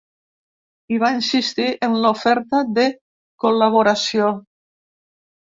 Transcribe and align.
I 0.95 0.97
va 1.03 1.11
insistir 1.17 1.67
en 1.89 1.93
l’oferta 2.05 2.63
de 2.79 2.87
‘col·laboració’. 3.45 4.33